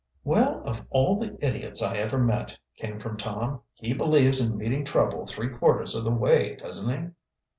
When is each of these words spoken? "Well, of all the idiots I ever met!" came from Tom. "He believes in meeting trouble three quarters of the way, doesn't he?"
"Well, 0.23 0.63
of 0.65 0.83
all 0.89 1.19
the 1.19 1.37
idiots 1.45 1.83
I 1.83 1.97
ever 1.97 2.17
met!" 2.17 2.57
came 2.75 2.99
from 2.99 3.17
Tom. 3.17 3.61
"He 3.75 3.93
believes 3.93 4.41
in 4.41 4.57
meeting 4.57 4.83
trouble 4.83 5.27
three 5.27 5.49
quarters 5.49 5.93
of 5.93 6.03
the 6.03 6.09
way, 6.09 6.55
doesn't 6.55 6.89
he?" 6.89 7.09